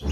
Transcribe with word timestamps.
Hey, 0.00 0.08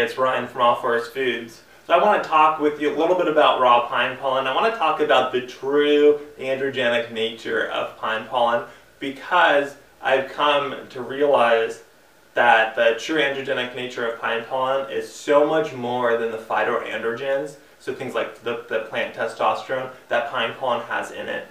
it's 0.00 0.18
Ryan 0.18 0.48
from 0.48 0.58
Raw 0.58 0.74
Forest 0.74 1.12
Foods. 1.12 1.62
So 1.86 1.94
I 1.94 2.02
want 2.02 2.20
to 2.20 2.28
talk 2.28 2.58
with 2.58 2.80
you 2.80 2.92
a 2.92 2.98
little 2.98 3.14
bit 3.14 3.28
about 3.28 3.60
raw 3.60 3.86
pine 3.86 4.16
pollen. 4.16 4.48
I 4.48 4.54
want 4.56 4.72
to 4.72 4.76
talk 4.76 4.98
about 4.98 5.30
the 5.30 5.42
true 5.42 6.18
androgenic 6.36 7.12
nature 7.12 7.68
of 7.68 7.96
pine 7.96 8.26
pollen 8.26 8.64
because 8.98 9.76
I've 10.02 10.32
come 10.32 10.88
to 10.88 11.00
realize 11.00 11.84
that 12.34 12.74
the 12.74 12.96
true 12.98 13.20
androgenic 13.20 13.74
nature 13.74 14.06
of 14.06 14.20
pine 14.20 14.44
pollen 14.44 14.90
is 14.90 15.10
so 15.12 15.46
much 15.46 15.72
more 15.72 16.18
than 16.18 16.32
the 16.32 16.38
phytoandrogens, 16.38 17.56
so 17.78 17.94
things 17.94 18.14
like 18.14 18.42
the, 18.42 18.64
the 18.68 18.80
plant 18.90 19.14
testosterone 19.14 19.90
that 20.08 20.30
pine 20.30 20.52
pollen 20.54 20.84
has 20.86 21.12
in 21.12 21.28
it. 21.28 21.46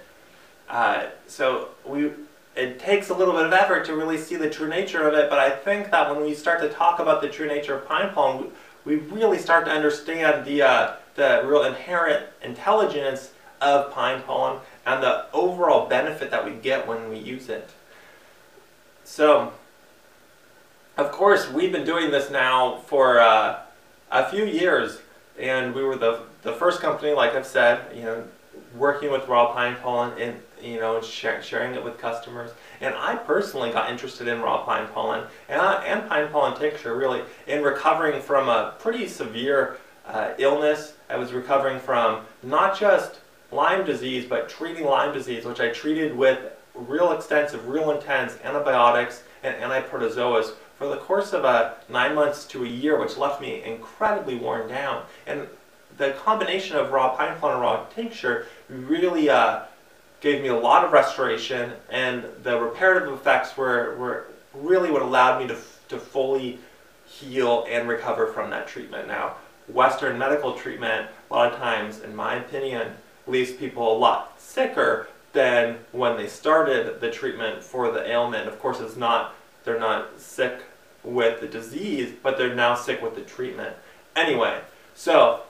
Uh, 0.68 1.06
so 1.26 1.70
we, 1.86 2.10
it 2.54 2.78
takes 2.78 3.08
a 3.08 3.14
little 3.14 3.34
bit 3.34 3.46
of 3.46 3.52
effort 3.52 3.84
to 3.86 3.96
really 3.96 4.18
see 4.18 4.36
the 4.36 4.48
true 4.48 4.68
nature 4.68 5.08
of 5.08 5.14
it, 5.14 5.30
but 5.30 5.38
I 5.38 5.50
think 5.50 5.90
that 5.90 6.10
when 6.10 6.24
we 6.24 6.34
start 6.34 6.60
to 6.60 6.68
talk 6.68 6.98
about 6.98 7.22
the 7.22 7.28
true 7.28 7.46
nature 7.46 7.74
of 7.74 7.86
pine 7.86 8.12
pollen, 8.12 8.50
we, 8.84 8.96
we 8.96 9.02
really 9.06 9.38
start 9.38 9.64
to 9.64 9.70
understand 9.70 10.44
the, 10.44 10.62
uh, 10.62 10.96
the 11.14 11.42
real 11.46 11.64
inherent 11.64 12.26
intelligence 12.42 13.32
of 13.60 13.90
pine 13.92 14.20
pollen 14.22 14.60
and 14.84 15.02
the 15.02 15.32
overall 15.32 15.88
benefit 15.88 16.30
that 16.30 16.44
we 16.44 16.52
get 16.52 16.86
when 16.86 17.08
we 17.08 17.18
use 17.18 17.48
it. 17.48 17.70
So, 19.04 19.52
course, 21.14 21.48
we've 21.50 21.70
been 21.70 21.84
doing 21.84 22.10
this 22.10 22.30
now 22.30 22.78
for 22.86 23.20
uh, 23.20 23.60
a 24.10 24.28
few 24.30 24.44
years, 24.44 24.98
and 25.38 25.72
we 25.72 25.84
were 25.84 25.96
the, 25.96 26.20
the 26.42 26.52
first 26.52 26.80
company, 26.80 27.12
like 27.12 27.34
I've 27.34 27.46
said, 27.46 27.96
you 27.96 28.02
know, 28.02 28.24
working 28.76 29.12
with 29.12 29.28
raw 29.28 29.52
pine 29.52 29.76
pollen 29.76 30.18
and 30.20 30.36
you 30.60 30.80
know 30.80 31.00
sharing 31.00 31.74
it 31.74 31.84
with 31.84 31.98
customers. 31.98 32.50
And 32.80 32.94
I 32.94 33.14
personally 33.14 33.70
got 33.70 33.90
interested 33.90 34.26
in 34.26 34.40
raw 34.40 34.64
pine 34.64 34.88
pollen 34.88 35.24
and, 35.48 35.60
and 35.60 36.08
pine 36.08 36.28
pollen 36.28 36.58
tincture 36.58 36.96
really 36.96 37.22
in 37.46 37.62
recovering 37.62 38.20
from 38.20 38.48
a 38.48 38.74
pretty 38.80 39.06
severe 39.06 39.78
uh, 40.06 40.32
illness. 40.38 40.94
I 41.08 41.16
was 41.16 41.32
recovering 41.32 41.78
from 41.78 42.24
not 42.42 42.78
just 42.78 43.20
Lyme 43.52 43.84
disease, 43.86 44.26
but 44.28 44.48
treating 44.48 44.84
Lyme 44.84 45.14
disease, 45.14 45.44
which 45.44 45.60
I 45.60 45.68
treated 45.68 46.16
with 46.16 46.40
real 46.74 47.12
extensive, 47.12 47.68
real 47.68 47.92
intense 47.92 48.36
antibiotics 48.42 49.22
and 49.44 49.54
antiprotozoals 49.56 50.54
for 50.76 50.88
the 50.88 50.96
course 50.96 51.32
of 51.32 51.44
uh, 51.44 51.74
nine 51.88 52.14
months 52.14 52.44
to 52.46 52.64
a 52.64 52.68
year, 52.68 52.98
which 52.98 53.16
left 53.16 53.40
me 53.40 53.62
incredibly 53.62 54.36
worn 54.36 54.68
down. 54.68 55.04
And 55.26 55.46
the 55.96 56.10
combination 56.24 56.76
of 56.76 56.90
raw 56.90 57.14
pine 57.16 57.38
pollen 57.38 57.54
and 57.54 57.62
raw 57.62 57.86
tincture 57.94 58.46
really 58.68 59.30
uh, 59.30 59.62
gave 60.20 60.42
me 60.42 60.48
a 60.48 60.56
lot 60.56 60.84
of 60.84 60.92
restoration, 60.92 61.72
and 61.90 62.24
the 62.42 62.58
reparative 62.58 63.12
effects 63.12 63.56
were, 63.56 63.94
were 63.96 64.26
really 64.54 64.90
what 64.90 65.02
allowed 65.02 65.40
me 65.40 65.46
to, 65.46 65.56
to 65.88 65.98
fully 65.98 66.58
heal 67.06 67.66
and 67.68 67.88
recover 67.88 68.26
from 68.28 68.50
that 68.50 68.66
treatment. 68.66 69.06
Now, 69.06 69.36
Western 69.68 70.18
medical 70.18 70.54
treatment, 70.54 71.08
a 71.30 71.34
lot 71.34 71.52
of 71.52 71.58
times, 71.58 72.00
in 72.00 72.16
my 72.16 72.36
opinion, 72.36 72.92
leaves 73.26 73.52
people 73.52 73.96
a 73.96 73.98
lot 73.98 74.40
sicker 74.40 75.08
than 75.32 75.78
when 75.92 76.16
they 76.16 76.26
started 76.26 77.00
the 77.00 77.10
treatment 77.10 77.62
for 77.62 77.90
the 77.90 78.08
ailment. 78.08 78.48
Of 78.48 78.58
course, 78.58 78.80
it's 78.80 78.96
not, 78.96 79.34
they're 79.64 79.78
not 79.78 80.20
sick 80.20 80.60
with 81.02 81.40
the 81.40 81.48
disease, 81.48 82.12
but 82.22 82.38
they're 82.38 82.54
now 82.54 82.74
sick 82.74 83.02
with 83.02 83.14
the 83.14 83.20
treatment. 83.22 83.74
Anyway, 84.16 84.60
so 84.94 85.42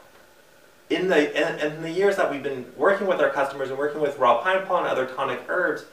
in 0.91 1.09
the 1.09 1.31
in, 1.37 1.59
in, 1.61 1.83
the 1.83 1.91
years 1.91 2.17
that 2.17 2.31
we've 2.31 2.43
been 2.43 2.67
working 2.77 3.07
with 3.07 3.21
our 3.21 3.31
customers 3.31 3.71
and 3.71 3.79
working 3.79 4.01
with 4.01 4.19
raw 4.19 4.43
pine 4.43 4.67
pollen 4.67 4.85
and 4.85 4.93
other 4.93 5.07
tonic 5.07 5.43
herbs, 5.49 5.85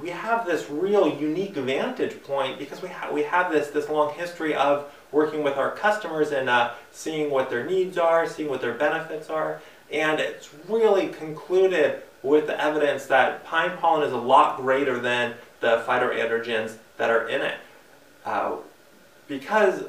we 0.00 0.10
have 0.10 0.46
this 0.46 0.68
real 0.70 1.08
unique 1.08 1.54
vantage 1.54 2.22
point 2.22 2.58
because 2.58 2.82
we 2.82 2.88
have 2.88 3.12
we 3.12 3.22
have 3.22 3.52
this 3.52 3.68
this 3.68 3.88
long 3.88 4.12
history 4.14 4.54
of 4.54 4.92
working 5.10 5.42
with 5.42 5.56
our 5.56 5.70
customers 5.70 6.32
and 6.32 6.48
uh, 6.48 6.72
seeing 6.92 7.30
what 7.30 7.50
their 7.50 7.64
needs 7.64 7.96
are, 7.96 8.26
seeing 8.26 8.48
what 8.48 8.60
their 8.60 8.74
benefits 8.74 9.30
are, 9.30 9.60
and 9.90 10.20
it's 10.20 10.50
really 10.68 11.08
concluded 11.08 12.02
with 12.22 12.46
the 12.46 12.62
evidence 12.62 13.06
that 13.06 13.44
pine 13.44 13.76
pollen 13.78 14.06
is 14.06 14.12
a 14.12 14.16
lot 14.16 14.56
greater 14.56 14.98
than 14.98 15.34
the 15.60 15.82
phytoandrogens 15.86 16.76
that 16.96 17.10
are 17.10 17.28
in 17.28 17.40
it. 17.40 17.54
Uh, 18.28 18.56
because 19.26 19.84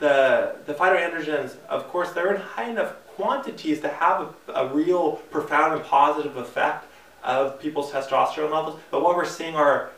the, 0.00 0.56
the 0.66 0.74
phytoandrogens, 0.74 1.54
of 1.68 1.86
course, 1.88 2.10
they're 2.10 2.34
in 2.34 2.40
high 2.40 2.68
enough 2.68 2.94
quantities 3.14 3.80
to 3.80 3.88
have 3.88 4.34
a, 4.48 4.52
a 4.52 4.74
real 4.74 5.12
profound 5.30 5.74
and 5.74 5.84
positive 5.84 6.36
effect 6.36 6.86
of 7.22 7.60
people's 7.60 7.92
testosterone 7.92 8.52
levels. 8.52 8.80
But 8.90 9.02
what 9.02 9.16
we're 9.16 9.24
seeing 9.24 9.54
are 9.54 9.90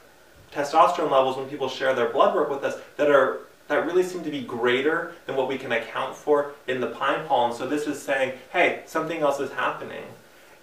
testosterone 0.52 1.10
levels 1.10 1.38
when 1.38 1.48
people 1.48 1.70
share 1.70 1.94
their 1.94 2.10
blood 2.10 2.34
work 2.34 2.50
with 2.50 2.64
us 2.64 2.78
that 2.98 3.10
are 3.10 3.40
that 3.68 3.86
really 3.86 4.02
seem 4.02 4.24
to 4.24 4.30
be 4.30 4.42
greater 4.42 5.14
than 5.26 5.36
what 5.36 5.48
we 5.48 5.56
can 5.56 5.70
account 5.72 6.14
for 6.16 6.52
in 6.66 6.80
the 6.80 6.88
pine 6.88 7.24
pollen. 7.26 7.56
So 7.56 7.68
this 7.68 7.86
is 7.86 8.02
saying, 8.02 8.36
hey, 8.52 8.82
something 8.84 9.20
else 9.20 9.38
is 9.38 9.52
happening. 9.52 10.02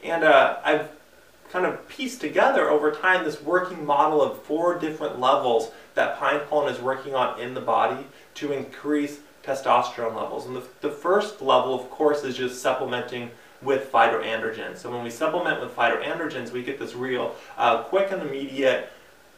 And 0.03 0.25
uh, 0.25 0.57
I've 0.63 0.89
kind 1.49 1.65
of 1.65 1.87
pieced 1.87 2.19
together 2.19 2.69
over 2.69 2.91
time 2.91 3.23
this 3.23 3.41
working 3.41 3.85
model 3.85 4.21
of 4.21 4.43
four 4.43 4.77
different 4.77 5.21
levels 5.21 5.71
that 5.97 6.17
pine 6.17 6.39
pollen 6.47 6.73
is 6.73 6.79
working 6.79 7.13
on 7.13 7.39
in 7.39 7.53
the 7.53 7.61
body 7.61 8.05
to 8.35 8.53
increase 8.53 9.19
testosterone 9.43 10.15
levels. 10.15 10.45
And 10.45 10.55
the, 10.55 10.63
the 10.81 10.89
first 10.89 11.41
level, 11.41 11.73
of 11.73 11.89
course, 11.89 12.23
is 12.23 12.37
just 12.37 12.61
supplementing 12.61 13.31
with 13.61 13.91
phytoandrogens. 13.91 14.77
So 14.77 14.91
when 14.91 15.03
we 15.03 15.09
supplement 15.09 15.59
with 15.59 15.75
phytoandrogens, 15.75 16.51
we 16.51 16.61
get 16.63 16.79
this 16.79 16.93
real 16.93 17.35
uh, 17.57 17.83
quick 17.83 18.11
and 18.11 18.21
immediate 18.21 18.89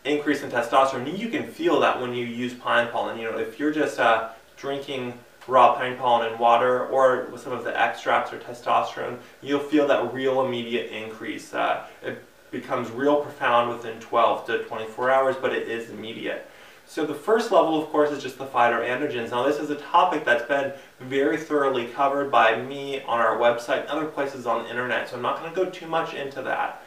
increase 0.04 0.44
in 0.44 0.52
testosterone. 0.52 1.18
You 1.18 1.30
can 1.30 1.48
feel 1.48 1.80
that 1.80 2.00
when 2.02 2.14
you 2.14 2.26
use 2.26 2.54
pine 2.54 2.90
pollen. 2.90 3.18
You 3.18 3.32
know, 3.32 3.38
if 3.38 3.58
you're 3.58 3.72
just 3.72 4.00
uh, 4.00 4.30
drinking 4.58 5.14
raw 5.48 5.76
pine 5.76 5.96
pollen 5.98 6.30
and 6.30 6.40
water 6.40 6.88
or 6.88 7.28
with 7.32 7.42
some 7.42 7.54
of 7.54 7.64
the 7.64 7.80
extracts 7.80 8.34
or 8.34 8.40
testosterone, 8.40 9.18
you'll 9.42 9.60
feel 9.60 9.88
that 9.88 10.14
real 10.14 10.46
immediate 10.46 10.92
increase. 10.92 11.54
Uh, 11.54 11.86
it 12.04 12.22
becomes 12.52 12.90
real 12.92 13.18
profound 13.18 13.70
within 13.70 14.00
12 14.00 14.46
to 14.48 14.64
24 14.64 15.12
hours, 15.12 15.36
but 15.42 15.54
it 15.54 15.68
is 15.68 15.90
immediate. 15.90 16.50
So 16.90 17.06
the 17.06 17.14
first 17.14 17.52
level, 17.52 17.80
of 17.80 17.90
course, 17.90 18.10
is 18.10 18.24
just 18.24 18.40
the 18.40 18.48
phytoandrogens. 18.48 19.30
Now 19.30 19.44
this 19.44 19.60
is 19.60 19.70
a 19.70 19.76
topic 19.76 20.26
that's 20.26 20.48
been 20.48 20.74
very 21.00 21.38
thoroughly 21.38 21.86
covered 21.86 22.32
by 22.32 22.60
me 22.60 23.04
on 23.04 23.20
our 23.20 23.38
website 23.38 23.82
and 23.82 23.90
other 23.90 24.08
places 24.08 24.48
on 24.48 24.64
the 24.64 24.70
internet, 24.72 25.08
so 25.08 25.16
I'm 25.16 25.22
not 25.22 25.40
going 25.40 25.54
to 25.54 25.56
go 25.56 25.70
too 25.70 25.86
much 25.86 26.16
into 26.16 26.42
that. 26.42 26.84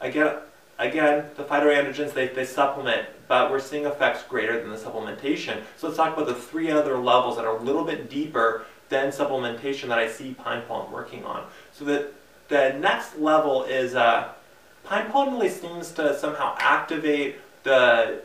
Again, 0.00 0.36
again 0.78 1.24
the 1.36 1.42
phytoandrogens, 1.42 2.12
they, 2.12 2.28
they 2.28 2.44
supplement, 2.44 3.08
but 3.26 3.50
we're 3.50 3.58
seeing 3.58 3.86
effects 3.86 4.22
greater 4.22 4.60
than 4.60 4.70
the 4.70 4.76
supplementation. 4.76 5.60
So 5.78 5.88
let's 5.88 5.96
talk 5.96 6.16
about 6.16 6.28
the 6.28 6.34
three 6.34 6.70
other 6.70 6.96
levels 6.96 7.34
that 7.34 7.44
are 7.44 7.56
a 7.56 7.62
little 7.62 7.84
bit 7.84 8.08
deeper 8.08 8.66
than 8.88 9.10
supplementation 9.10 9.88
that 9.88 9.98
I 9.98 10.08
see 10.08 10.34
pine 10.34 10.62
pollen 10.68 10.92
working 10.92 11.24
on. 11.24 11.44
So 11.72 11.84
the, 11.84 12.12
the 12.46 12.74
next 12.78 13.18
level 13.18 13.64
is 13.64 13.96
uh, 13.96 14.28
pine 14.84 15.10
really 15.12 15.48
seems 15.48 15.92
to 15.92 16.16
somehow 16.18 16.54
activate 16.58 17.36
the 17.64 18.20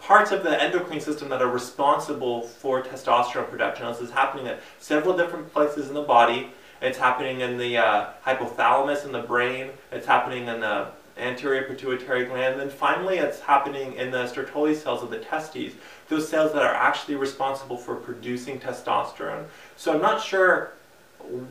parts 0.00 0.30
of 0.32 0.42
the 0.42 0.62
endocrine 0.62 1.00
system 1.00 1.28
that 1.28 1.42
are 1.42 1.50
responsible 1.50 2.42
for 2.42 2.82
testosterone 2.82 3.48
production. 3.50 3.86
This 3.86 4.00
is 4.00 4.10
happening 4.10 4.48
at 4.48 4.60
several 4.78 5.16
different 5.16 5.52
places 5.52 5.88
in 5.88 5.94
the 5.94 6.02
body. 6.02 6.50
It's 6.80 6.96
happening 6.96 7.40
in 7.40 7.58
the 7.58 7.76
uh, 7.76 8.06
hypothalamus 8.24 9.04
in 9.04 9.12
the 9.12 9.20
brain. 9.20 9.70
It's 9.92 10.06
happening 10.06 10.48
in 10.48 10.60
the 10.60 10.88
anterior 11.18 11.64
pituitary 11.64 12.24
gland. 12.24 12.58
And 12.58 12.60
then 12.60 12.70
finally, 12.70 13.18
it's 13.18 13.40
happening 13.40 13.92
in 13.94 14.10
the 14.10 14.24
Sertoli 14.24 14.74
cells 14.74 15.02
of 15.02 15.10
the 15.10 15.18
testes, 15.18 15.74
those 16.08 16.26
cells 16.26 16.54
that 16.54 16.62
are 16.62 16.74
actually 16.74 17.16
responsible 17.16 17.76
for 17.76 17.94
producing 17.94 18.58
testosterone. 18.58 19.44
So 19.76 19.92
I'm 19.92 20.00
not 20.00 20.22
sure 20.22 20.72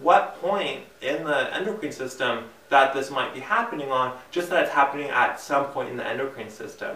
what 0.01 0.41
point 0.41 0.81
in 1.01 1.23
the 1.23 1.55
endocrine 1.55 1.91
system 1.91 2.45
that 2.69 2.93
this 2.93 3.09
might 3.11 3.33
be 3.33 3.39
happening 3.39 3.91
on, 3.91 4.17
just 4.31 4.49
that 4.49 4.63
it's 4.63 4.71
happening 4.71 5.09
at 5.09 5.39
some 5.39 5.65
point 5.65 5.89
in 5.89 5.97
the 5.97 6.05
endocrine 6.05 6.49
system. 6.49 6.95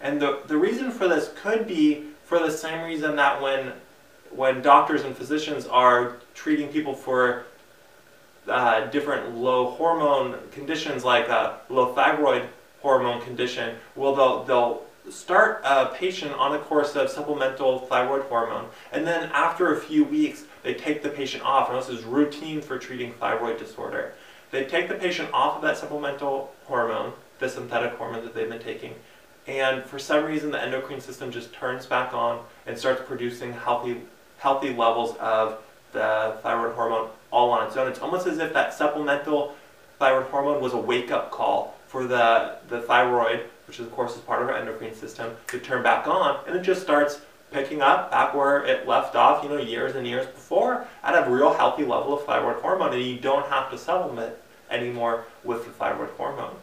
And 0.00 0.20
the, 0.20 0.40
the 0.46 0.56
reason 0.56 0.90
for 0.90 1.08
this 1.08 1.32
could 1.36 1.66
be 1.66 2.04
for 2.24 2.38
the 2.38 2.50
same 2.50 2.84
reason 2.84 3.16
that 3.16 3.40
when, 3.40 3.72
when 4.30 4.62
doctors 4.62 5.02
and 5.02 5.16
physicians 5.16 5.66
are 5.66 6.16
treating 6.34 6.68
people 6.68 6.94
for 6.94 7.44
uh, 8.46 8.86
different 8.90 9.36
low 9.36 9.70
hormone 9.70 10.38
conditions 10.52 11.02
like 11.04 11.28
a 11.28 11.60
low 11.68 11.94
thyroid 11.94 12.48
hormone 12.82 13.22
condition, 13.22 13.76
well, 13.94 14.14
they'll, 14.14 14.44
they'll 14.44 14.82
start 15.10 15.60
a 15.64 15.86
patient 15.94 16.32
on 16.32 16.54
a 16.54 16.58
course 16.58 16.94
of 16.96 17.08
supplemental 17.08 17.80
thyroid 17.80 18.22
hormone, 18.24 18.66
and 18.92 19.06
then 19.06 19.30
after 19.32 19.72
a 19.72 19.80
few 19.80 20.04
weeks, 20.04 20.44
they 20.62 20.74
take 20.74 21.02
the 21.02 21.08
patient 21.08 21.44
off, 21.44 21.70
and 21.70 21.78
this 21.78 21.88
is 21.88 22.04
routine 22.04 22.60
for 22.60 22.78
treating 22.78 23.12
thyroid 23.14 23.58
disorder. 23.58 24.14
They 24.50 24.64
take 24.64 24.88
the 24.88 24.94
patient 24.94 25.30
off 25.32 25.56
of 25.56 25.62
that 25.62 25.76
supplemental 25.76 26.52
hormone, 26.64 27.12
the 27.38 27.48
synthetic 27.48 27.94
hormone 27.94 28.24
that 28.24 28.34
they've 28.34 28.48
been 28.48 28.62
taking, 28.62 28.94
and 29.46 29.84
for 29.84 29.98
some 29.98 30.24
reason 30.24 30.50
the 30.50 30.60
endocrine 30.60 31.00
system 31.00 31.30
just 31.30 31.52
turns 31.52 31.86
back 31.86 32.12
on 32.12 32.44
and 32.66 32.76
starts 32.76 33.02
producing 33.06 33.52
healthy, 33.52 34.02
healthy 34.38 34.74
levels 34.74 35.16
of 35.18 35.58
the 35.92 36.36
thyroid 36.42 36.74
hormone 36.74 37.10
all 37.30 37.50
on 37.50 37.66
its 37.66 37.76
own. 37.76 37.88
It's 37.88 38.00
almost 38.00 38.26
as 38.26 38.38
if 38.38 38.52
that 38.52 38.74
supplemental 38.74 39.54
thyroid 39.98 40.26
hormone 40.26 40.60
was 40.60 40.72
a 40.72 40.78
wake-up 40.78 41.30
call 41.30 41.76
for 41.86 42.06
the, 42.06 42.56
the 42.68 42.82
thyroid, 42.82 43.44
which 43.66 43.78
of 43.78 43.90
course 43.92 44.14
is 44.14 44.20
part 44.22 44.42
of 44.42 44.48
our 44.48 44.56
endocrine 44.56 44.94
system, 44.94 45.36
to 45.48 45.58
turn 45.58 45.82
back 45.82 46.06
on, 46.06 46.40
and 46.46 46.56
it 46.56 46.62
just 46.62 46.82
starts 46.82 47.20
picking 47.56 47.80
up 47.80 48.10
back 48.10 48.34
where 48.34 48.66
it 48.66 48.86
left 48.86 49.16
off, 49.16 49.42
you 49.42 49.48
know, 49.48 49.56
years 49.56 49.96
and 49.96 50.06
years 50.06 50.26
before, 50.26 50.86
at 51.02 51.14
a 51.26 51.30
real 51.30 51.54
healthy 51.54 51.84
level 51.84 52.12
of 52.18 52.26
thyroid 52.26 52.60
hormone, 52.60 52.92
and 52.92 53.02
you 53.02 53.18
don't 53.18 53.46
have 53.46 53.70
to 53.70 53.78
supplement 53.78 54.34
anymore 54.68 55.24
with 55.42 55.64
the 55.64 55.70
thyroid 55.70 56.10
hormone. 56.18 56.54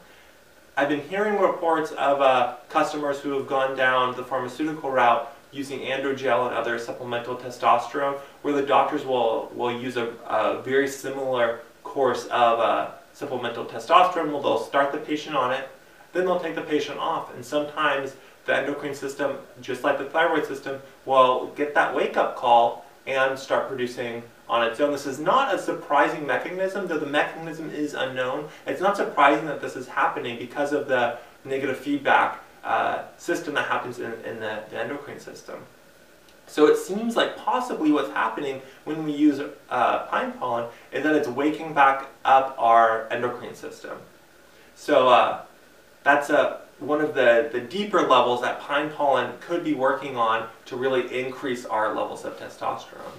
I've 0.78 0.90
been 0.90 1.02
hearing 1.02 1.40
reports 1.40 1.92
of 1.94 2.22
uh, 2.22 2.58
customers 2.70 3.20
who 3.20 3.32
have 3.32 3.48
gone 3.48 3.76
down 3.76 4.16
the 4.16 4.24
pharmaceutical 4.24 4.92
route 4.92 5.36
using 5.52 5.80
androgel 5.80 6.48
and 6.48 6.56
other 6.56 6.78
supplemental 6.78 7.36
testosterone, 7.38 8.20
where 8.44 8.54
the 8.54 8.62
doctors 8.62 9.04
will, 9.04 9.52
will 9.56 9.72
use 9.72 9.98
a, 9.98 10.10
a 10.28 10.62
very 10.62 10.88
similar 10.88 11.62
course 11.84 12.26
of 12.26 12.60
uh, 12.60 12.92
supplemental 13.14 13.66
testosterone. 13.66 14.32
Well, 14.32 14.44
they'll 14.44 14.60
start 14.60 14.92
the 14.92 15.00
patient 15.00 15.36
on 15.36 15.54
it, 15.54 15.68
then 16.14 16.26
they'll 16.26 16.40
take 16.40 16.56
the 16.56 16.62
patient 16.62 17.00
off, 17.00 17.34
and 17.34 17.44
sometimes 17.44 18.16
the 18.46 18.56
endocrine 18.56 18.96
system, 18.96 19.38
just 19.62 19.84
like 19.84 19.98
the 19.98 20.06
thyroid 20.06 20.46
system, 20.46 20.82
will 21.06 21.48
get 21.56 21.74
that 21.76 21.96
wake-up 21.96 22.36
call 22.36 22.86
and 23.06 23.38
start 23.38 23.68
producing 23.68 24.24
on 24.50 24.66
its 24.68 24.80
own. 24.80 24.92
This 24.92 25.06
is 25.06 25.20
not 25.20 25.54
a 25.54 25.58
surprising 25.58 26.28
mechanism, 26.28 26.88
though 26.88 27.00
the 27.00 27.06
mechanism 27.06 27.70
is 27.72 27.94
unknown. 27.94 28.50
It's 28.68 28.82
not 28.82 28.98
surprising 28.98 29.46
that 29.48 29.62
this 29.62 29.76
is 29.76 29.88
happening 29.88 30.38
because 30.38 30.74
of 30.74 30.88
the 30.88 31.18
negative 31.46 31.78
feedback 31.78 32.42
uh, 32.64 33.04
system 33.18 33.54
that 33.56 33.66
happens 33.68 34.00
in, 34.00 34.14
in 34.26 34.40
the, 34.40 34.64
the, 34.70 34.80
endocrine 34.80 35.20
system. 35.20 35.60
So 36.48 36.68
it 36.68 36.78
seems 36.78 37.16
like 37.18 37.38
possibly 37.38 37.92
what's 37.92 38.12
happening 38.12 38.62
when 38.86 39.04
we 39.04 39.12
use 39.12 39.42
uh, 39.70 40.00
pine 40.06 40.32
pollen 40.34 40.70
is 40.92 41.04
that 41.04 41.16
it's 41.16 41.28
waking 41.28 41.74
back 41.74 42.08
up 42.24 42.56
our 42.58 43.08
endocrine 43.12 43.56
system. 43.56 43.98
So 44.76 45.10
uh, 45.10 45.42
that's 46.04 46.30
a, 46.30 46.62
one 46.80 47.02
of 47.02 47.16
the, 47.16 47.50
the 47.52 47.62
deeper 47.62 48.02
levels 48.02 48.42
that 48.42 48.60
pine 48.60 48.90
pollen 48.92 49.34
could 49.40 49.64
be 49.64 49.74
working 49.74 50.16
on 50.16 50.48
to 50.66 50.76
really 50.76 51.18
increase 51.18 51.66
our 51.66 51.96
levels 51.96 52.26
of 52.26 52.38
testosterone. 52.38 53.14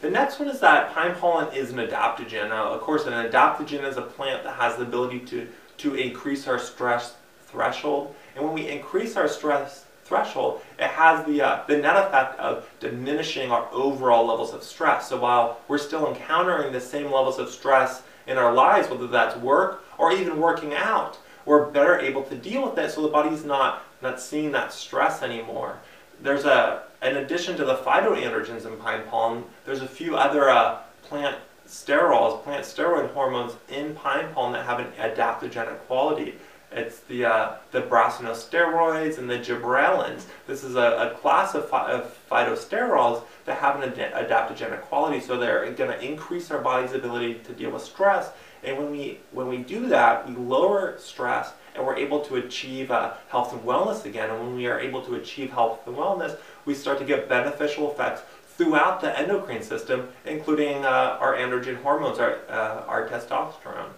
The 0.00 0.10
next 0.10 0.40
one 0.40 0.48
is 0.48 0.60
that 0.60 0.92
pine 0.92 1.14
pollen 1.14 1.54
is 1.54 1.70
an 1.70 1.76
adaptogen. 1.76 2.48
Now, 2.48 2.72
of 2.72 2.80
course, 2.80 3.06
an 3.06 3.12
adaptogen 3.12 3.84
is 3.84 3.96
a 3.96 4.02
plant 4.02 4.42
that 4.44 4.56
has 4.56 4.76
the 4.76 4.82
ability 4.82 5.20
to, 5.20 5.46
to 5.78 5.94
increase 5.94 6.48
our 6.48 6.58
stress 6.58 7.14
threshold. 7.46 8.14
And 8.34 8.44
when 8.44 8.54
we 8.54 8.68
increase 8.68 9.16
our 9.16 9.28
stress 9.28 9.84
threshold, 10.04 10.62
it 10.78 10.88
has 10.88 11.24
the, 11.26 11.42
uh, 11.42 11.62
the 11.68 11.76
net 11.76 11.96
effect 11.96 12.38
of 12.40 12.68
diminishing 12.80 13.50
our 13.52 13.68
overall 13.72 14.26
levels 14.26 14.52
of 14.52 14.62
stress. 14.62 15.08
So 15.08 15.20
while 15.20 15.60
we're 15.68 15.78
still 15.78 16.08
encountering 16.08 16.72
the 16.72 16.80
same 16.80 17.04
levels 17.04 17.38
of 17.38 17.48
stress 17.48 18.02
in 18.26 18.38
our 18.38 18.52
lives, 18.52 18.88
whether 18.88 19.06
that's 19.06 19.36
work 19.36 19.84
or 19.98 20.12
even 20.12 20.40
working 20.40 20.74
out, 20.74 21.18
we're 21.44 21.70
better 21.70 21.98
able 21.98 22.22
to 22.22 22.34
deal 22.36 22.68
with 22.68 22.78
it 22.78 22.90
so 22.90 23.02
the 23.02 23.08
body's 23.08 23.44
not, 23.44 23.84
not 24.00 24.20
seeing 24.20 24.52
that 24.52 24.72
stress 24.72 25.22
anymore 25.22 25.78
there's 26.22 26.44
a, 26.44 26.84
in 27.02 27.16
addition 27.16 27.56
to 27.56 27.64
the 27.64 27.76
phytoandrogens 27.76 28.66
in 28.66 28.76
pine 28.76 29.02
pollen, 29.08 29.44
there's 29.64 29.82
a 29.82 29.88
few 29.88 30.16
other 30.16 30.48
uh, 30.48 30.78
plant 31.02 31.36
sterols, 31.66 32.42
plant 32.44 32.64
steroid 32.64 33.12
hormones 33.12 33.54
in 33.68 33.94
pine 33.94 34.32
pollen 34.32 34.52
that 34.52 34.64
have 34.64 34.78
an 34.78 34.92
adaptogenic 34.98 35.78
quality. 35.80 36.36
It's 36.70 37.00
the, 37.00 37.26
uh, 37.26 37.56
the 37.70 37.82
brassinosteroids 37.82 39.18
and 39.18 39.28
the 39.28 39.38
gibberellins. 39.38 40.22
This 40.46 40.64
is 40.64 40.74
a, 40.74 41.12
a 41.12 41.18
class 41.18 41.54
of, 41.54 41.68
phy 41.68 41.90
of 41.90 42.18
phytosterols 42.30 43.24
that 43.44 43.58
have 43.58 43.82
an 43.82 44.00
ad 44.00 44.28
adaptogenic 44.28 44.80
quality, 44.82 45.20
so 45.20 45.36
they're 45.36 45.70
going 45.72 45.90
to 45.90 46.00
increase 46.02 46.50
our 46.50 46.60
body's 46.60 46.92
ability 46.92 47.40
to 47.44 47.52
deal 47.52 47.70
with 47.70 47.82
stress. 47.82 48.30
And 48.64 48.78
when 48.78 48.90
we, 48.90 49.18
when 49.32 49.48
we 49.48 49.58
do 49.58 49.88
that, 49.88 50.28
we 50.28 50.34
lower 50.34 50.96
stress 50.98 51.52
and 51.74 51.84
we're 51.84 51.96
able 51.96 52.20
to 52.20 52.36
achieve 52.36 52.90
uh, 52.90 53.14
health 53.28 53.52
and 53.52 53.62
wellness 53.62 54.04
again. 54.04 54.30
And 54.30 54.38
when 54.40 54.54
we 54.54 54.66
are 54.66 54.78
able 54.78 55.02
to 55.02 55.14
achieve 55.14 55.50
health 55.50 55.80
and 55.86 55.96
wellness, 55.96 56.36
we 56.64 56.74
start 56.74 56.98
to 56.98 57.04
get 57.04 57.28
beneficial 57.28 57.90
effects 57.90 58.22
throughout 58.56 59.00
the 59.00 59.18
endocrine 59.18 59.62
system, 59.62 60.08
including 60.26 60.84
uh, 60.84 61.16
our 61.20 61.34
androgen 61.34 61.82
hormones, 61.82 62.18
our, 62.18 62.38
uh, 62.48 62.84
our 62.86 63.08
testosterone. 63.08 63.90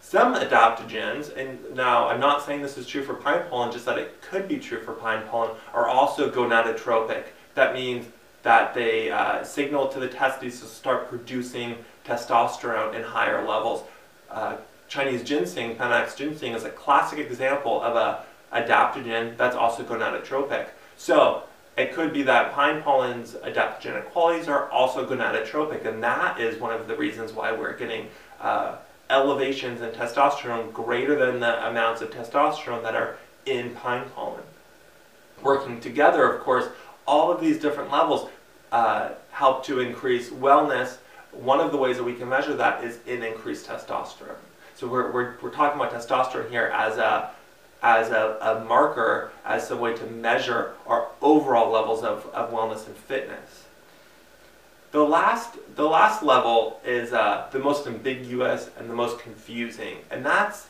Some 0.00 0.34
adaptogens, 0.34 1.34
and 1.34 1.58
now 1.74 2.08
I'm 2.08 2.20
not 2.20 2.44
saying 2.44 2.60
this 2.60 2.76
is 2.76 2.86
true 2.86 3.02
for 3.02 3.14
pine 3.14 3.42
pollen, 3.48 3.72
just 3.72 3.86
that 3.86 3.98
it 3.98 4.20
could 4.20 4.46
be 4.46 4.58
true 4.58 4.82
for 4.82 4.92
pine 4.92 5.26
pollen, 5.28 5.56
are 5.72 5.88
also 5.88 6.30
gonadotropic. 6.30 7.24
That 7.54 7.72
means 7.72 8.06
that 8.42 8.74
they 8.74 9.10
uh, 9.10 9.42
signal 9.42 9.88
to 9.88 9.98
the 9.98 10.08
testes 10.08 10.60
to 10.60 10.66
start 10.66 11.08
producing 11.08 11.76
testosterone 12.04 12.94
in 12.94 13.02
higher 13.02 13.46
levels. 13.46 13.82
Uh, 14.30 14.56
Chinese 14.88 15.22
ginseng, 15.22 15.76
Panax 15.76 16.16
ginseng, 16.16 16.52
is 16.52 16.64
a 16.64 16.70
classic 16.70 17.18
example 17.18 17.80
of 17.82 17.96
a 17.96 18.24
adaptogen 18.52 19.36
that's 19.36 19.56
also 19.56 19.82
gonadotropic. 19.82 20.68
So 20.96 21.44
it 21.76 21.92
could 21.92 22.12
be 22.12 22.22
that 22.22 22.52
pine 22.52 22.82
pollen's 22.82 23.32
adaptogenic 23.34 24.04
qualities 24.06 24.48
are 24.48 24.70
also 24.70 25.06
gonadotropic, 25.06 25.84
and 25.86 26.02
that 26.02 26.40
is 26.40 26.60
one 26.60 26.72
of 26.72 26.86
the 26.86 26.96
reasons 26.96 27.32
why 27.32 27.50
we're 27.52 27.76
getting 27.76 28.08
uh, 28.40 28.76
elevations 29.10 29.80
in 29.80 29.90
testosterone 29.90 30.72
greater 30.72 31.16
than 31.16 31.40
the 31.40 31.66
amounts 31.66 32.00
of 32.00 32.10
testosterone 32.10 32.82
that 32.82 32.94
are 32.94 33.16
in 33.46 33.70
pine 33.70 34.04
pollen. 34.14 34.42
Working 35.42 35.80
together, 35.80 36.30
of 36.30 36.42
course, 36.42 36.68
all 37.06 37.32
of 37.32 37.40
these 37.40 37.58
different 37.58 37.90
levels 37.90 38.30
uh, 38.72 39.10
help 39.30 39.64
to 39.66 39.80
increase 39.80 40.30
wellness. 40.30 40.98
One 41.36 41.60
of 41.60 41.72
the 41.72 41.78
ways 41.78 41.96
that 41.96 42.04
we 42.04 42.14
can 42.14 42.28
measure 42.28 42.54
that 42.54 42.84
is 42.84 42.98
in 43.06 43.22
increased 43.22 43.66
testosterone. 43.66 44.36
So 44.74 44.86
we're, 44.88 45.10
we're, 45.12 45.34
we're 45.40 45.50
talking 45.50 45.80
about 45.80 45.92
testosterone 45.92 46.50
here 46.50 46.66
as 46.74 46.96
a, 46.98 47.30
as 47.82 48.10
a, 48.10 48.38
a 48.40 48.64
marker, 48.64 49.30
as 49.44 49.70
a 49.70 49.76
way 49.76 49.94
to 49.94 50.06
measure 50.06 50.74
our 50.86 51.08
overall 51.22 51.70
levels 51.70 52.02
of, 52.02 52.26
of 52.32 52.50
wellness 52.50 52.86
and 52.86 52.96
fitness. 52.96 53.64
The 54.90 55.02
last, 55.02 55.56
the 55.74 55.84
last 55.84 56.22
level 56.22 56.80
is 56.84 57.12
uh, 57.12 57.48
the 57.50 57.58
most 57.58 57.86
ambiguous 57.86 58.70
and 58.78 58.88
the 58.88 58.94
most 58.94 59.18
confusing, 59.18 59.98
and 60.10 60.24
that's, 60.24 60.68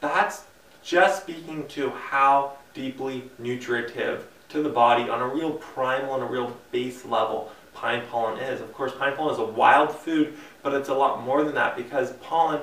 that's 0.00 0.44
just 0.82 1.22
speaking 1.22 1.66
to 1.68 1.90
how 1.90 2.52
deeply 2.74 3.24
nutritive 3.38 4.26
to 4.50 4.62
the 4.62 4.68
body 4.68 5.08
on 5.08 5.20
a 5.20 5.26
real 5.26 5.52
primal 5.52 6.14
and 6.14 6.22
a 6.22 6.26
real 6.26 6.56
base 6.70 7.04
level 7.04 7.50
pine 7.82 8.02
pollen 8.12 8.38
is. 8.38 8.60
Of 8.60 8.72
course, 8.72 8.92
pine 8.96 9.16
pollen 9.16 9.34
is 9.34 9.40
a 9.40 9.44
wild 9.44 9.92
food, 9.92 10.34
but 10.62 10.72
it's 10.72 10.88
a 10.88 10.94
lot 10.94 11.22
more 11.24 11.42
than 11.42 11.54
that 11.56 11.76
because 11.76 12.12
pollen 12.22 12.60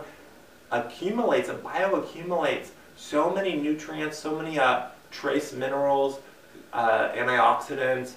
accumulates 0.72 1.50
and 1.50 1.62
bioaccumulates 1.62 2.70
so 2.96 3.30
many 3.30 3.56
nutrients, 3.56 4.18
so 4.18 4.38
many 4.38 4.58
uh, 4.58 4.88
trace 5.12 5.52
minerals, 5.52 6.20
uh, 6.72 7.10
antioxidants, 7.10 8.14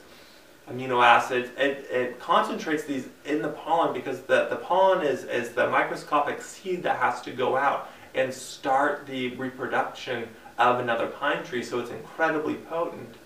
amino 0.71 1.05
acids. 1.05 1.50
It, 1.59 1.88
it 1.91 2.21
concentrates 2.21 2.85
these 2.85 3.09
in 3.25 3.43
the 3.43 3.49
pollen 3.49 3.93
because 3.93 4.21
the, 4.21 4.47
the 4.49 4.57
pollen 4.57 5.05
is, 5.05 5.25
is 5.25 5.50
the 5.50 5.69
microscopic 5.69 6.41
seed 6.41 6.85
that 6.85 6.99
has 6.99 7.21
to 7.23 7.33
go 7.33 7.57
out 7.57 7.91
and 8.15 8.33
start 8.33 9.07
the 9.09 9.35
reproduction 9.37 10.29
of 10.59 10.79
another 10.79 11.09
pine 11.09 11.43
tree, 11.43 11.65
so 11.65 11.81
it's 11.81 11.91
incredibly 11.91 12.55
potent. 12.55 13.17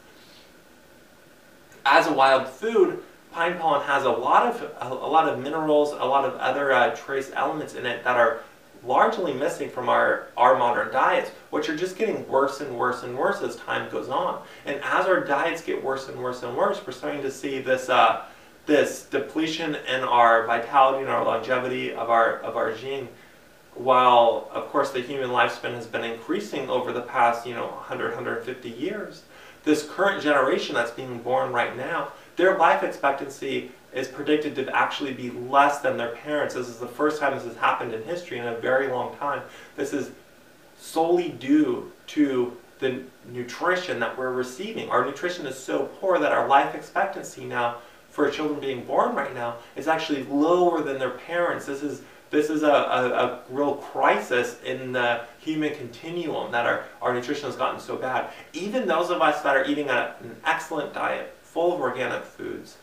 As 1.85 2.07
a 2.07 2.13
wild 2.13 2.49
food, 2.49 3.03
pine 3.37 3.59
pollen 3.59 3.83
has 3.83 4.05
a 4.05 4.11
lot 4.11 4.47
of 4.47 4.73
a, 4.81 4.95
lot 4.95 5.29
of 5.29 5.39
minerals, 5.39 5.93
a 5.93 5.97
lot 5.97 6.25
of 6.25 6.35
other 6.37 6.73
uh, 6.73 6.97
trace 6.97 7.31
elements 7.35 7.75
in 7.75 7.85
it 7.85 8.03
that 8.03 8.17
are 8.17 8.41
largely 8.83 9.35
missing 9.35 9.69
from 9.69 9.91
our, 9.91 10.29
our 10.39 10.57
modern 10.57 10.91
diets, 10.91 11.31
which 11.51 11.69
are 11.69 11.77
just 11.77 11.99
getting 11.99 12.27
worse 12.29 12.63
and 12.63 12.79
worse 12.79 13.03
and 13.03 13.15
worse 13.15 13.43
as 13.43 13.57
time 13.57 13.91
goes 13.91 14.09
on. 14.09 14.43
And 14.65 14.81
as 14.83 15.05
our 15.05 15.23
diets 15.23 15.61
get 15.61 15.85
worse 15.85 16.09
and 16.09 16.19
worse 16.19 16.45
and 16.45 16.57
worse, 16.57 16.81
we're 16.87 16.95
starting 16.95 17.21
to 17.23 17.31
see 17.31 17.61
this, 17.61 17.91
uh, 17.91 18.25
this 18.65 19.05
depletion 19.05 19.75
in 19.75 20.03
our 20.03 20.47
vitality 20.47 21.01
and 21.03 21.11
our 21.11 21.23
longevity 21.23 21.93
of 21.93 22.09
our, 22.09 22.39
of 22.39 22.57
our 22.57 22.73
gene. 22.73 23.07
While, 23.75 24.49
of 24.51 24.69
course, 24.69 24.93
the 24.93 25.01
human 25.01 25.29
lifespan 25.29 25.75
has 25.75 25.87
been 25.87 26.05
increasing 26.05 26.71
over 26.71 26.91
the 26.91 27.03
past, 27.03 27.47
you 27.47 27.55
know, 27.55 27.67
100, 27.67 28.15
150 28.15 28.71
years, 28.71 29.25
this 29.65 29.87
current 29.87 30.23
generation 30.23 30.75
that's 30.75 30.93
being 30.93 31.19
born 31.19 31.53
right 31.53 31.77
now, 31.77 32.13
their 32.37 32.57
life 32.59 32.83
expectancy 32.83 33.71
is 33.93 34.09
predicted 34.09 34.55
to 34.55 34.77
actually 34.77 35.15
be 35.15 35.31
less 35.31 35.81
than 35.81 35.97
their 35.97 36.11
parents. 36.11 36.55
This 36.55 36.69
is 36.69 36.79
the 36.79 36.87
first 36.87 37.19
time 37.19 37.35
this 37.35 37.45
has 37.45 37.57
happened 37.57 37.95
in 37.95 38.03
history 38.03 38.39
in 38.39 38.47
a 38.47 38.57
very 38.57 38.89
long 38.89 39.17
time. 39.17 39.43
This 39.75 39.93
is 39.93 40.11
solely 40.79 41.31
due 41.31 41.91
to 42.09 42.57
the 42.79 43.03
nutrition 43.33 43.99
that 44.01 44.17
we're 44.19 44.33
receiving. 44.33 44.91
Our 44.91 45.05
nutrition 45.05 45.47
is 45.47 45.57
so 45.57 45.87
poor 46.01 46.19
that 46.19 46.33
our 46.33 46.47
life 46.47 46.75
expectancy 46.75 47.45
now 47.45 47.79
for 48.11 48.31
children 48.31 48.61
being 48.61 48.85
born 48.85 49.15
right 49.15 49.35
now 49.35 49.57
is 49.77 49.89
actually 49.89 50.25
lower 50.25 50.83
than 50.83 50.99
their 50.99 51.11
parents. 51.11 51.67
This 51.67 51.83
is 51.83 52.03
this 52.29 52.51
is 52.51 52.65
a, 52.65 52.67
a, 52.67 53.11
a, 53.13 53.41
real 53.51 53.77
crisis 53.77 54.61
in 54.65 54.91
the 54.91 55.21
human 55.39 55.73
continuum 55.77 56.51
that 56.51 56.67
our, 56.67 56.85
our 57.01 57.15
nutrition 57.15 57.47
has 57.47 57.55
gotten 57.55 57.79
so 57.79 57.97
bad. 57.97 58.31
Even 58.53 58.85
those 58.87 59.11
of 59.11 59.23
us 59.23 59.43
that 59.43 59.57
are 59.57 59.65
eating 59.65 59.89
a, 59.91 60.17
an 60.21 60.35
excellent 60.45 60.93
diet, 60.93 61.37
full 61.57 61.73
of 61.73 61.81
organic 61.81 62.23
foods, 62.23 62.77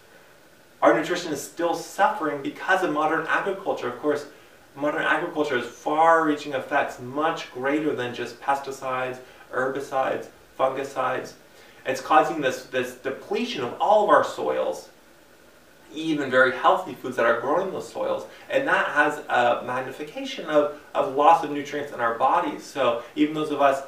our 0.81 0.99
nutrition 0.99 1.31
is 1.31 1.39
still 1.39 1.75
suffering 1.75 2.41
because 2.41 2.81
of 2.81 2.91
modern 2.91 3.23
agriculture. 3.27 3.87
Of 3.87 3.99
course, 3.99 4.25
modern 4.75 5.03
agriculture 5.03 5.59
has 5.59 5.67
far-reaching 5.67 6.53
effects 6.53 6.99
much 6.99 7.51
greater 7.51 7.95
than 7.95 8.15
just 8.15 8.41
pesticides, 8.41 9.19
herbicides, 9.53 10.25
fungicides. 10.57 11.33
It's 11.85 12.01
causing 12.01 12.41
this, 12.41 12.65
this 12.65 12.95
depletion 12.95 13.63
of 13.63 13.75
all 13.79 14.05
of 14.05 14.09
our 14.09 14.23
soils, 14.23 14.89
even 15.93 16.31
very 16.31 16.53
healthy 16.53 16.95
foods 16.95 17.15
that 17.17 17.27
are 17.27 17.39
growing 17.41 17.71
those 17.71 17.87
soils. 17.87 18.25
And 18.49 18.67
that 18.67 18.87
has 18.87 19.19
a 19.29 19.63
magnification 19.63 20.45
of, 20.47 20.81
of 20.95 21.13
loss 21.15 21.43
of 21.43 21.51
nutrients 21.51 21.93
in 21.93 21.99
our 21.99 22.17
bodies. 22.17 22.63
So 22.63 23.03
even 23.15 23.35
those 23.35 23.51
of 23.51 23.61
us 23.61 23.83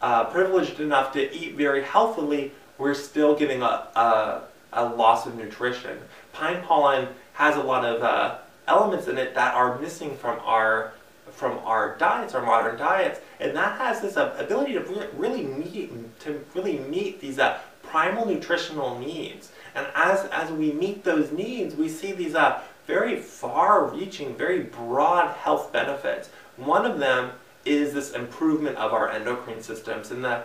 uh, 0.00 0.26
privileged 0.26 0.78
enough 0.78 1.12
to 1.14 1.36
eat 1.36 1.56
very 1.56 1.82
healthily, 1.82 2.52
we're 2.78 2.94
still 2.94 3.34
getting 3.34 3.62
a, 3.62 3.88
a, 3.94 4.42
a 4.72 4.84
loss 4.84 5.26
of 5.26 5.36
nutrition. 5.36 5.98
Pine 6.32 6.62
pollen 6.62 7.08
has 7.34 7.56
a 7.56 7.62
lot 7.62 7.84
of 7.84 8.02
uh, 8.02 8.38
elements 8.68 9.08
in 9.08 9.18
it 9.18 9.34
that 9.34 9.54
are 9.54 9.78
missing 9.78 10.16
from 10.16 10.38
our 10.40 10.92
from 11.30 11.58
our 11.64 11.96
diets, 11.96 12.34
our 12.34 12.44
modern 12.44 12.76
diets, 12.76 13.18
and 13.40 13.56
that 13.56 13.78
has 13.78 14.02
this 14.02 14.18
uh, 14.18 14.36
ability 14.38 14.74
to 14.74 15.08
really 15.16 15.44
meet 15.44 16.20
to 16.20 16.44
really 16.54 16.78
meet 16.78 17.20
these 17.20 17.38
uh, 17.38 17.58
primal 17.82 18.26
nutritional 18.26 18.98
needs. 18.98 19.50
And 19.74 19.86
as 19.94 20.26
as 20.26 20.50
we 20.50 20.72
meet 20.72 21.04
those 21.04 21.32
needs, 21.32 21.74
we 21.74 21.88
see 21.88 22.12
these 22.12 22.34
uh, 22.34 22.60
very 22.86 23.16
far-reaching, 23.16 24.34
very 24.36 24.60
broad 24.60 25.30
health 25.36 25.72
benefits. 25.72 26.28
One 26.56 26.84
of 26.84 26.98
them 26.98 27.30
is 27.64 27.94
this 27.94 28.12
improvement 28.12 28.76
of 28.76 28.92
our 28.92 29.08
endocrine 29.08 29.62
systems, 29.62 30.10
and 30.10 30.24
the 30.24 30.42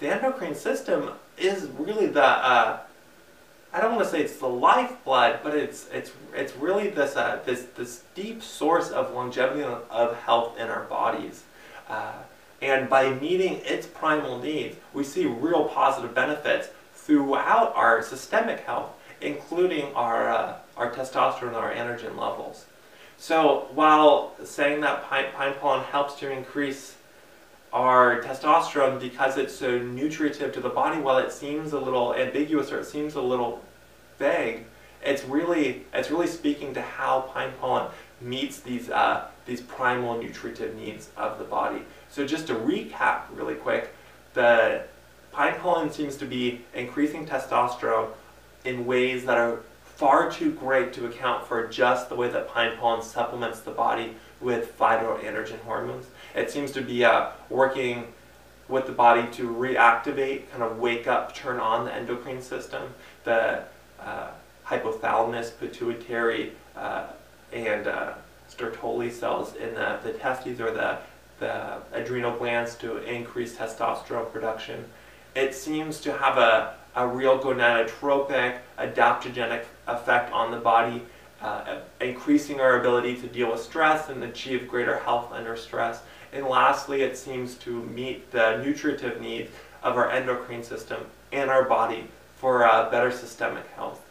the 0.00 0.08
endocrine 0.08 0.54
system 0.54 1.10
is 1.38 1.68
really 1.78 2.06
the 2.06 2.24
uh, 2.24 2.80
I 3.72 3.80
don't 3.80 3.94
want 3.94 4.04
to 4.04 4.10
say 4.10 4.22
it's 4.22 4.36
the 4.36 4.48
lifeblood, 4.48 5.40
but 5.44 5.54
it's 5.54 5.86
it's 5.92 6.10
it's 6.34 6.56
really 6.56 6.90
this 6.90 7.16
uh, 7.16 7.40
this 7.44 7.66
this 7.76 8.02
deep 8.14 8.42
source 8.42 8.90
of 8.90 9.14
longevity 9.14 9.62
of 9.62 10.16
health 10.16 10.58
in 10.58 10.68
our 10.68 10.84
bodies. 10.84 11.44
Uh, 11.88 12.14
and 12.60 12.90
by 12.90 13.10
meeting 13.14 13.60
its 13.64 13.86
primal 13.86 14.38
needs, 14.38 14.76
we 14.92 15.04
see 15.04 15.24
real 15.26 15.64
positive 15.66 16.14
benefits 16.14 16.68
throughout 16.94 17.74
our 17.74 18.02
systemic 18.02 18.60
health, 18.60 18.90
including 19.20 19.94
our 19.94 20.28
uh, 20.28 20.56
our 20.76 20.90
testosterone 20.90 21.48
and 21.48 21.56
our 21.56 21.72
androgen 21.72 22.16
levels. 22.18 22.66
So 23.18 23.68
while 23.74 24.34
saying 24.44 24.80
that 24.80 25.04
pine, 25.04 25.26
pine 25.34 25.54
pollen 25.60 25.84
helps 25.84 26.14
to 26.20 26.30
increase 26.30 26.96
our 27.72 28.20
testosterone 28.22 29.00
because 29.00 29.38
it's 29.38 29.54
so 29.54 29.78
nutritive 29.78 30.52
to 30.52 30.60
the 30.60 30.68
body. 30.68 31.00
While 31.00 31.18
it 31.18 31.32
seems 31.32 31.72
a 31.72 31.78
little 31.78 32.14
ambiguous 32.14 32.72
or 32.72 32.80
it 32.80 32.86
seems 32.86 33.14
a 33.14 33.22
little 33.22 33.62
vague 34.18 34.64
it's 35.02 35.24
really 35.24 35.84
it's 35.94 36.10
really 36.10 36.26
speaking 36.26 36.74
to 36.74 36.82
how 36.82 37.22
pine 37.32 37.52
pollen 37.60 37.90
meets 38.20 38.60
these 38.60 38.90
uh, 38.90 39.26
these 39.46 39.60
primal 39.62 40.20
nutritive 40.20 40.74
needs 40.76 41.08
of 41.16 41.38
the 41.38 41.44
body. 41.44 41.82
So 42.10 42.26
just 42.26 42.46
to 42.48 42.54
recap 42.54 43.22
really 43.32 43.54
quick 43.54 43.94
the 44.34 44.84
pine 45.32 45.54
pollen 45.58 45.90
seems 45.90 46.16
to 46.16 46.26
be 46.26 46.62
increasing 46.74 47.26
testosterone 47.26 48.10
in 48.64 48.84
ways 48.84 49.24
that 49.24 49.38
are 49.38 49.60
far 49.82 50.30
too 50.30 50.52
great 50.52 50.92
to 50.94 51.06
account 51.06 51.46
for 51.46 51.66
just 51.66 52.08
the 52.08 52.14
way 52.14 52.28
that 52.28 52.48
pine 52.48 52.76
pollen 52.76 53.02
supplements 53.02 53.60
the 53.60 53.70
body 53.70 54.14
with 54.40 54.78
phytoandrogen 54.78 55.58
hormones. 55.60 56.06
It 56.34 56.50
seems 56.50 56.70
to 56.72 56.80
be 56.80 57.04
uh, 57.04 57.30
working 57.48 58.12
with 58.68 58.86
the 58.86 58.92
body 58.92 59.26
to 59.32 59.48
reactivate, 59.48 60.50
kind 60.50 60.62
of 60.62 60.78
wake 60.78 61.06
up, 61.06 61.34
turn 61.34 61.58
on 61.58 61.84
the 61.84 61.94
endocrine 61.94 62.40
system, 62.40 62.94
the 63.24 63.62
uh, 64.00 64.28
hypothalamus, 64.64 65.58
pituitary, 65.58 66.52
uh, 66.76 67.06
and 67.52 67.86
uh, 67.86 68.12
Sertoli 68.48 69.10
cells 69.10 69.56
in 69.56 69.74
the, 69.74 69.98
the 70.02 70.12
testes 70.12 70.60
or 70.60 70.70
the, 70.70 70.98
the 71.40 71.78
adrenal 71.92 72.36
glands 72.36 72.76
to 72.76 72.98
increase 72.98 73.56
testosterone 73.56 74.32
production. 74.32 74.84
It 75.34 75.54
seems 75.54 76.00
to 76.00 76.12
have 76.12 76.38
a, 76.38 76.74
a 76.94 77.06
real 77.06 77.38
gonadotropic, 77.38 78.58
adaptogenic 78.78 79.64
effect 79.86 80.32
on 80.32 80.50
the 80.50 80.58
body 80.58 81.02
uh, 81.42 81.80
increasing 82.00 82.60
our 82.60 82.80
ability 82.80 83.20
to 83.20 83.26
deal 83.26 83.50
with 83.50 83.60
stress 83.60 84.08
and 84.08 84.24
achieve 84.24 84.66
greater 84.68 84.98
health 84.98 85.30
under 85.32 85.56
stress. 85.56 86.00
And 86.32 86.46
lastly, 86.46 87.02
it 87.02 87.16
seems 87.16 87.56
to 87.56 87.82
meet 87.84 88.30
the 88.30 88.62
nutritive 88.62 89.20
needs 89.20 89.50
of 89.82 89.96
our 89.96 90.08
endocrine 90.10 90.62
system 90.62 91.06
and 91.32 91.50
our 91.50 91.64
body 91.64 92.06
for 92.36 92.64
uh, 92.64 92.88
better 92.90 93.10
systemic 93.10 93.66
health. 93.68 94.06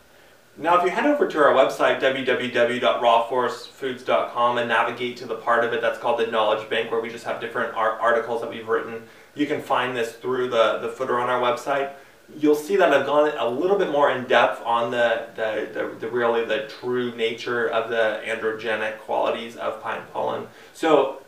Now, 0.57 0.77
if 0.77 0.83
you 0.83 0.89
head 0.89 1.05
over 1.05 1.27
to 1.27 1.39
our 1.39 1.53
website, 1.53 2.01
www.rawforestfoods.com, 2.01 4.57
and 4.57 4.67
navigate 4.67 5.15
to 5.17 5.25
the 5.25 5.35
part 5.35 5.63
of 5.63 5.71
it 5.71 5.79
that's 5.79 5.97
called 5.97 6.19
the 6.19 6.27
Knowledge 6.27 6.69
Bank, 6.69 6.91
where 6.91 6.99
we 6.99 7.09
just 7.09 7.23
have 7.23 7.39
different 7.39 7.73
articles 7.75 8.41
that 8.41 8.49
we've 8.49 8.67
written, 8.67 9.03
you 9.35 9.47
can 9.47 9.61
find 9.61 9.95
this 9.95 10.11
through 10.13 10.49
the, 10.49 10.79
the 10.79 10.89
footer 10.89 11.17
on 11.17 11.29
our 11.29 11.39
website 11.39 11.93
you'll 12.37 12.55
see 12.55 12.75
that 12.75 12.93
I've 12.93 13.05
gone 13.05 13.31
a 13.37 13.49
little 13.49 13.77
bit 13.77 13.91
more 13.91 14.11
in 14.11 14.25
depth 14.25 14.61
on 14.65 14.91
the, 14.91 15.27
the, 15.35 15.69
the, 15.73 15.95
the, 15.99 16.07
really 16.09 16.45
the 16.45 16.67
true 16.67 17.15
nature 17.15 17.67
of 17.67 17.89
the 17.89 18.21
androgenic 18.25 18.99
qualities 18.99 19.55
of 19.57 19.81
pine 19.81 20.03
pollen. 20.13 20.47
So 20.73 21.21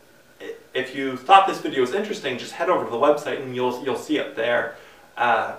if 0.74 0.94
you 0.94 1.16
thought 1.16 1.46
this 1.46 1.60
video 1.60 1.80
was 1.80 1.92
interesting, 1.92 2.38
just 2.38 2.52
head 2.52 2.68
over 2.68 2.84
to 2.84 2.90
the 2.90 2.96
website 2.96 3.42
and 3.42 3.54
you'll, 3.54 3.82
you'll 3.84 3.96
see 3.96 4.18
it 4.18 4.36
there. 4.36 4.76
Uh, 5.16 5.56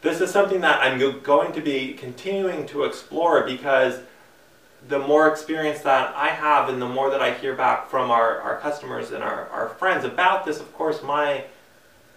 this 0.00 0.20
is 0.20 0.30
something 0.30 0.60
that 0.60 0.80
I'm 0.80 0.98
going 1.22 1.52
to 1.52 1.60
be 1.60 1.94
continuing 1.94 2.66
to 2.68 2.84
explore 2.84 3.44
because 3.44 4.00
the 4.86 4.98
more 4.98 5.28
experience 5.28 5.80
that 5.80 6.14
I 6.14 6.28
have 6.28 6.68
and 6.68 6.80
the 6.80 6.88
more 6.88 7.10
that 7.10 7.20
I 7.20 7.34
hear 7.34 7.54
back 7.54 7.90
from 7.90 8.10
our, 8.10 8.40
our 8.40 8.58
customers 8.58 9.10
and 9.10 9.24
our, 9.24 9.48
our 9.48 9.70
friends 9.70 10.04
about 10.04 10.46
this, 10.46 10.60
of 10.60 10.72
course, 10.74 11.02
my 11.02 11.44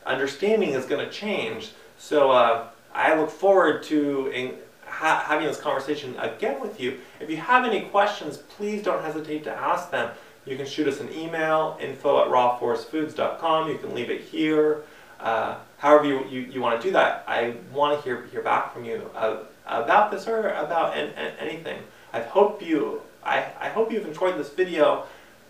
understanding 0.06 0.72
is 0.72 0.86
going 0.86 1.04
to 1.04 1.12
change. 1.12 1.72
So 2.02 2.32
uh, 2.32 2.68
I 2.96 3.14
look 3.14 3.30
forward 3.30 3.84
to 3.84 4.58
ha 4.88 5.24
having 5.24 5.46
this 5.46 5.60
conversation 5.60 6.18
again 6.18 6.60
with 6.60 6.80
you. 6.80 7.00
If 7.20 7.30
you 7.30 7.38
have 7.38 7.64
any 7.64 7.82
questions, 7.82 8.38
please 8.38 8.82
don't 8.82 9.04
hesitate 9.04 9.44
to 9.44 9.52
ask 9.52 9.92
them. 9.92 10.10
You 10.46 10.58
can 10.58 10.66
shoot 10.66 10.88
us 10.88 11.00
an 11.00 11.14
email, 11.14 11.78
info 11.80 12.24
at 12.24 12.28
rawforestfoods.com. 12.30 13.70
You 13.70 13.78
can 13.78 13.94
leave 13.94 14.10
it 14.10 14.22
here. 14.22 14.82
Uh, 15.20 15.58
however 15.78 16.06
you, 16.06 16.26
you, 16.26 16.42
you, 16.52 16.60
want 16.60 16.82
to 16.82 16.88
do 16.88 16.92
that, 16.94 17.24
I 17.28 17.54
want 17.72 17.96
to 17.96 18.04
hear, 18.04 18.26
hear 18.32 18.42
back 18.42 18.74
from 18.74 18.84
you 18.84 19.08
uh, 19.16 19.44
about 19.68 20.10
this 20.10 20.28
or 20.28 20.50
about 20.50 20.98
an, 20.98 21.10
an, 21.10 21.34
anything. 21.40 21.78
I 22.14 22.22
hope, 22.22 22.64
you, 22.64 23.04
I, 23.24 23.46
I 23.60 23.70
hope 23.70 23.92
you've 23.92 24.08
enjoyed 24.08 24.40
this 24.40 24.50
video 24.50 25.06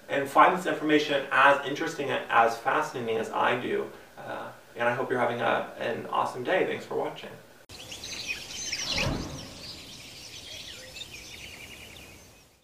and 0.09 0.27
find 0.27 0.57
this 0.57 0.65
information 0.65 1.23
as 1.31 1.65
interesting 1.65 2.09
and 2.09 2.21
as 2.29 2.57
fascinating 2.57 3.15
as 3.15 3.29
I 3.31 3.57
do. 3.57 3.87
And 4.75 4.87
I 4.87 4.93
hope 4.93 5.09
you're 5.09 5.19
having 5.19 5.41
a, 5.41 5.73
an 5.79 6.05
awesome 6.07 6.43
day. 6.43 6.65
Thanks 6.65 6.85
for 6.85 6.95
watching. 6.95 7.29